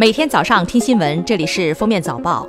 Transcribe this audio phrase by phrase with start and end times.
[0.00, 2.48] 每天早上听新闻，这里是封面早报。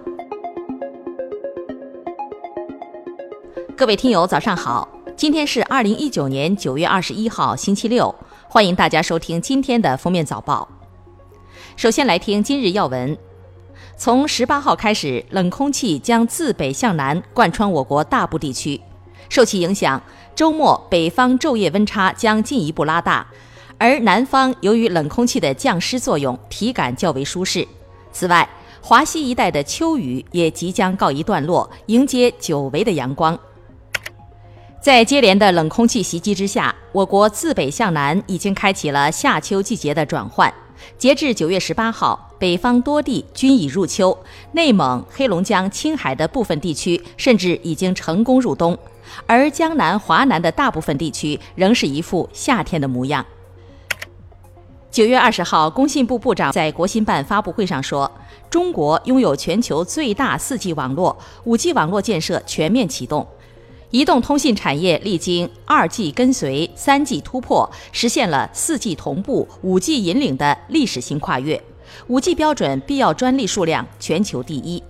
[3.75, 4.87] 各位听友，早上好！
[5.17, 8.13] 今天是二零一九年九月二十一号，星期六。
[8.47, 10.69] 欢迎大家收听今天的封面早报。
[11.75, 13.17] 首先来听今日要闻：
[13.97, 18.79] 从十八号开始，冷空气将自北向南贯穿我国大部地区，
[19.27, 19.99] 受其影响，
[20.35, 23.25] 周末北方昼夜温差将进一步拉大。
[23.79, 27.65] 而南方由于冷空气的降湿作用，体感较为舒适。
[28.11, 28.47] 此外，
[28.81, 33.39] 华西一带的秋雨也即将告一段落，迎接久违的阳光。
[34.81, 40.53] 在接连的冷空气袭击之下，我国自北向南已经开启了夏秋季节的转换。
[40.97, 44.17] 截至九月十八号，北方多地均已入秋，
[44.51, 48.77] 内蒙、黑龙江、青海的部分地区甚至已经成功入冬，
[49.25, 53.25] 而江南、华南的大部分地区仍是一副夏天的模样。
[54.91, 58.11] 九月二十号，工信部部长在国新办发布会上说
[58.49, 61.15] ：“中国拥有全球最大 4G 网络
[61.45, 63.25] ，5G 网络建设全面启动，
[63.91, 71.61] 移动通信产业历经 2G 跟随、3G 突破，实现了 4G 同步、5G 引领的历史性跨越
[72.09, 74.81] ，5G 标准必要专利数量全球第一。”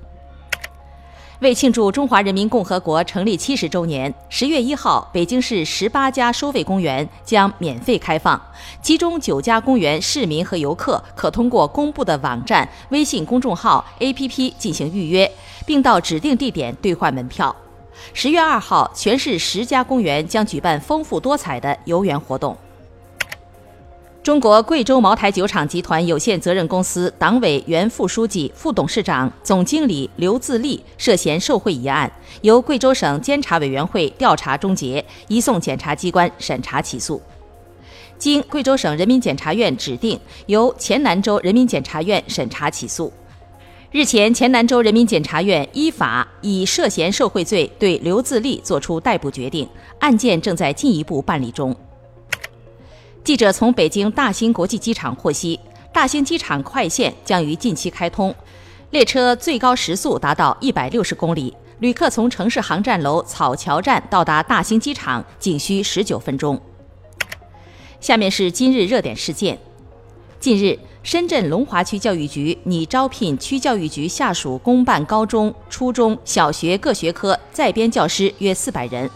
[1.39, 8.39] 为庆祝中华人民共和国成立七十周年，十月一号，北京市十八家收费公园将免费开放，
[8.81, 15.31] 其中九家公园市民和游客可通过公布的网站、微信公众号、APP 进行预约，
[15.65, 17.55] 并到指定地点兑换门票。
[18.13, 22.57] 十月二号，全市十家公园将举办丰富多彩的游园活动。
[24.29, 37.19] 中国贵州茅台酒厂集团有限责任公司党委原副书记、副董事长、总经理刘自立涉嫌受贿一案，由贵州省监察委员会调查终结，移送检察机关审查起诉。
[38.19, 43.11] 经贵州省人民检察院指定，由黔南州人民检察院审查起诉。
[43.91, 49.67] 日前，黔南州人民检察院依法以涉嫌受贿罪对刘自立作出逮捕决定，
[49.97, 51.75] 案件正在进一步办理中。
[53.23, 55.59] 记者从北京大兴国际机场获悉，
[55.93, 58.33] 大兴机场快线将于近期开通，
[58.89, 66.59] 列车最高时速达到一百六十公里，旅客从城市航站楼草桥站到达大兴机场仅需十九分钟。
[67.99, 69.59] 下面是今日热点事件：
[70.39, 79.07] 近日，深圳龙华区教育局拟招聘区教育局下属公办高中、初中小学各学科在编教师约四百人，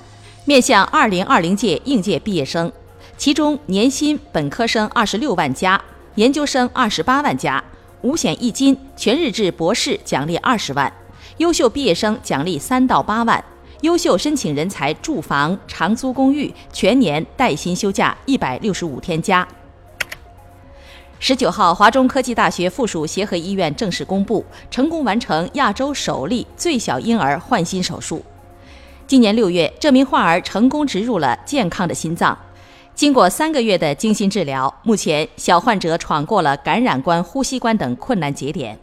[0.45, 2.71] 面向二零二零届应届毕业生。
[3.17, 5.81] 其中年薪本科生二十六万加，
[6.15, 7.63] 研究生二十八万加，
[8.01, 10.91] 五险一金，全日制博士奖励二十万，
[11.37, 13.43] 优秀毕业生奖励三到八万，
[13.81, 19.47] 优秀申请人才住房长租公寓全年带薪休假一百六十五天加。
[21.19, 28.21] 十九号，华中科技大学附属协和医院正式公布，成功完成亚洲首例最小婴儿换心手术。
[29.07, 32.37] 今年六月，这名患儿成功植入了健康的心脏。
[32.95, 38.79] 经过三个月的精心治疗，目前小患者闯过了感染关、呼吸关等困难节点。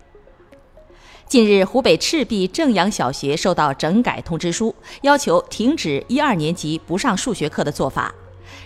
[1.29, 8.13] 近日，湖北赤壁正阳小学收到整改通知书，要求停止一二年级不上数学课的做法。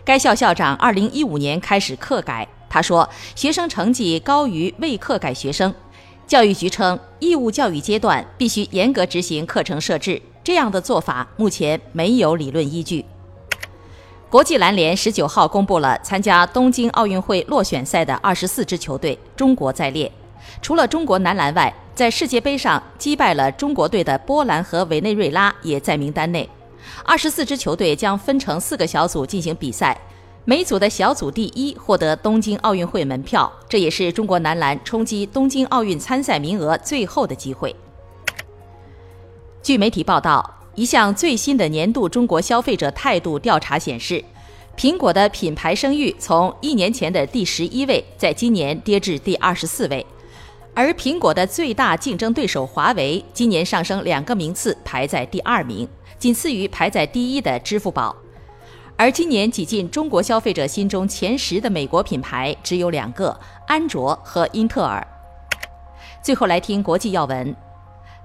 [0.03, 5.72] 该校校长二零一五年开始课改，他说学生成绩高于未课改学生。
[6.26, 13.05] 教育局称，义务教育阶段必须严格执行课程设置，这样的做法目前没有理论依据。
[14.34, 20.10] 国际篮联十九号公布了参加东京奥运会落选赛的二十四支球队，中国在列。
[20.60, 26.50] 除了中国男篮外，在世界杯上击败了中国队的波兰和委内瑞拉也在名单内。
[27.04, 29.96] 二十四支球队将分成四个小组进行比赛，
[30.44, 37.72] 每组的小组第一获得东京奥运会门票，这也是中国男篮冲击东京奥运参赛名额最后的机会。
[39.62, 40.63] 据媒体报道。
[40.76, 44.22] 一项最新的年度中国消费者态度调查显示，
[44.76, 50.04] 苹果的品牌声誉从一年前的第十一位，在今年跌至第二十四位，
[50.75, 55.88] 而苹果的最大竞争对手华为今年上升两个名次，排在第二名，
[56.19, 58.16] 仅次于排在第一的支付宝。
[58.96, 63.38] 而今年挤进中国消费者心中前十的美国品牌只有两个：
[63.69, 65.06] 安卓和英特尔。
[66.20, 67.54] 最后来听国际要闻。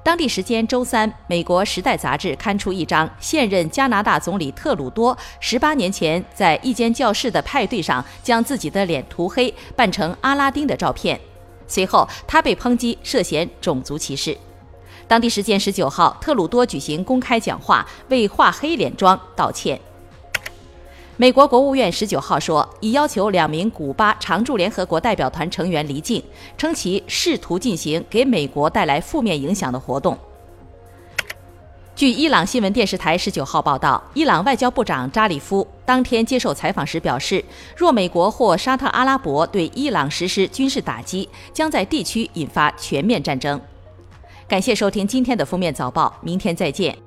[0.02, 11.20] 当地时间周三，美国《时代》杂志刊出一张现任加拿大总理特鲁多十八年前在一间教室的派对上将自己的脸涂黑，扮成阿拉丁的照片。
[11.68, 14.36] 随后，他被抨击涉嫌种族歧视。
[15.08, 19.80] 当地时间十九号，特鲁多举行公开讲话，为画黑脸妆道歉。
[21.22, 26.24] 美国国务院十九号说，已要求两名古巴常驻联合国代表团成员离境，
[26.58, 30.18] 称其试图进行给美国带来负面影响的活动。
[31.94, 37.44] 据伊朗新闻电视台十九号报道，伊朗外交部长扎里夫当天接受采访时表示，
[37.76, 43.60] 若美国或沙特阿拉伯对伊朗实施军事打击，将在地区引发全面战争。
[44.48, 46.98] 感谢收听今天的封面早报，明天再见。